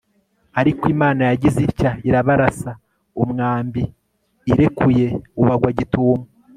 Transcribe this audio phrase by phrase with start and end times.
[0.59, 2.71] ariko imana yagize itya irabarasa,
[3.23, 3.83] umwambi
[4.51, 5.05] irekuye
[5.41, 6.23] ubagwa gitumo